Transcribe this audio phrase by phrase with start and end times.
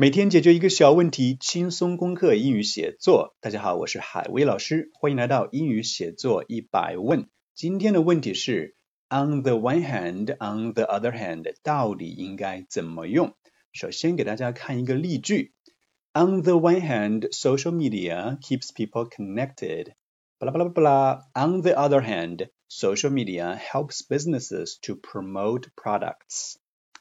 [0.00, 3.34] 每天解决一个小问题，轻松攻克英语写作。
[3.40, 7.28] 大家好，我是海威老师，欢迎来到英语写作一百问。
[7.56, 8.76] 今天的问题是
[9.08, 13.34] ，on the one hand，on the other hand，到底应该怎么用？
[13.72, 15.52] 首先给大家看一个例句
[16.12, 19.94] ：On the one hand，social media keeps people connected。
[20.38, 21.22] 巴拉巴拉巴拉。
[21.34, 26.54] On the other hand，social media helps businesses to promote products。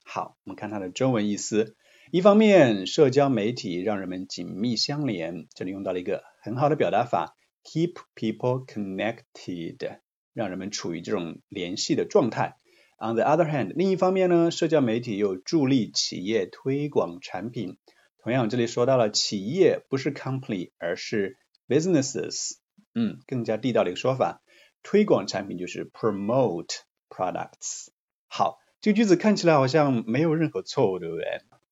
[0.04, 1.76] 好，我们看它的中文意思。
[2.10, 10.00] 一方面，社交媒体让人们紧密相连，这里用到了一个很好的表达法，keep people connected，
[10.34, 12.56] 让人们处于这种联系的状态。
[12.98, 17.78] On the other hand，另一方面呢，社交媒体又助力企业推广产品。
[18.24, 21.38] 同样，这里说到了企业不是 company，而是
[21.68, 22.54] businesses，
[22.96, 24.42] 嗯，更加地道的一个说法，
[24.82, 26.74] 推广产品就是 promote
[27.10, 27.88] products。
[28.30, 31.26] 好，这个句子看起来好像没有任何错误，对不对？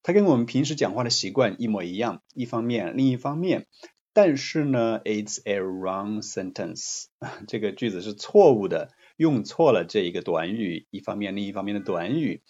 [0.05, 2.21] 它跟我们平时讲话的习惯一模一样。
[2.35, 3.65] 一方面，另一方面，
[4.13, 7.05] 但是呢，it's a wrong sentence。
[7.47, 10.85] 这个句子是错误的，用错了这一个短语。
[10.91, 12.43] 一方面，另一方面的短语，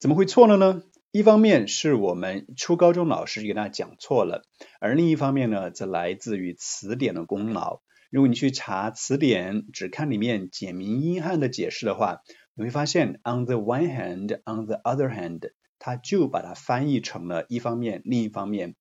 [0.00, 0.82] 怎么会错了呢？
[1.10, 4.44] 一方面是我们初高中老师给大家讲错了，
[4.80, 7.82] 而另一方面呢，则来自于词典的功劳。
[8.10, 12.22] 如果你去查词典，只看里面简明英汉的解释的话，
[12.54, 15.50] 你会发现，on the one hand，on the other hand。
[15.78, 18.74] 他就把它翻译成了一方面，另一方面。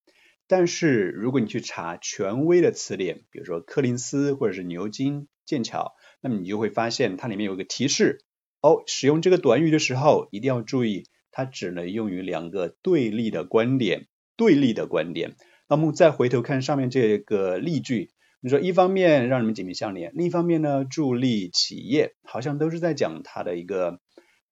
[0.48, 8.23] 但是如果你去查权威的词典，比如说柯林斯或者是牛津、剑桥，那么你就会发现它里面有个提示
[8.62, 15.36] 哦，使用这个短语的时候一定要注意，它只能用于两个对立的观点，对立的观点。
[15.67, 24.00] 那么再回头看上面这个例句，你说一方面让人们紧密相连，另一方面呢助力企业，好像都是在讲它的一个。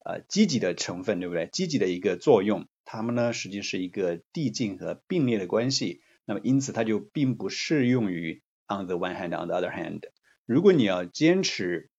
[0.06, 1.50] 呃，积极的成分，对不对？
[1.52, 6.02] 积极的一个作用，它们呢，实际是一个递进和并列的关系。
[6.26, 10.02] 那么，因此它就并不适用于 on the one hand on the other hand。
[10.46, 11.90] 如果你要坚持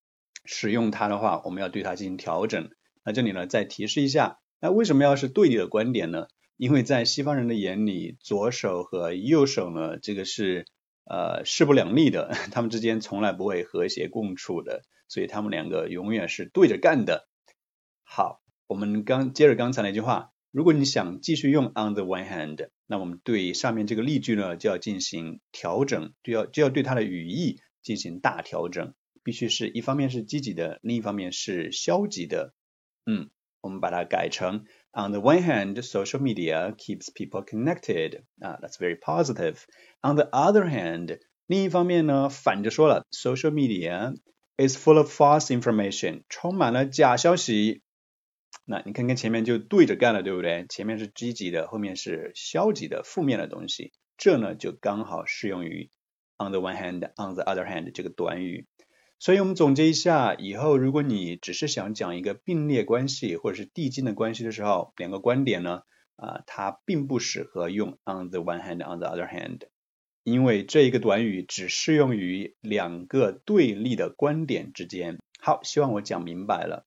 [0.44, 2.70] 使用它的话，我们要对它进行调整。
[3.04, 6.28] 那这里呢，再提示一下，那为什么要是对立的观点呢？
[6.56, 10.64] 因为在西方人的眼里，左手和右手呢，这个是
[11.04, 17.28] 呃势不两立的， 他们之间从来不会和谐共处的，所以他们两个永远是对着干的。
[18.08, 28.94] 好，我们刚接着刚才那句话，如果你想继续用 on the one hand，那我们对上面这个例句呢就要进行调整，就要就要对它的语义进行大调整，
[29.24, 32.54] 必须是一方面是积极的，另一方面是消极的。
[33.04, 33.28] 嗯，
[33.60, 39.56] 我们把它改成 on the one hand，social media keeps people connected，啊，that's very positive。
[40.00, 44.16] On the other hand，另一方面呢，反着说了，social media
[44.56, 47.82] is full of false information，充满了假消息。
[48.64, 50.66] 那你看看前面就对着干了，对不对？
[50.68, 53.92] 前面是积极的，后面是消极的、负面的东西。
[54.16, 55.90] 这呢就刚好适用于
[56.38, 58.66] on the one hand, on the other hand 这个短语。
[59.18, 65.82] 所以我们总结一下，以后如果你只是想讲一个并列关系或者是递进的关系的时候，两个观点呢，
[66.16, 69.60] 啊，它并不适合用 on the one hand, on the other hand，
[70.22, 75.18] 因为这一个短语只适用于两个对立的观点之间。
[75.40, 76.84] 好，希望我讲明白了。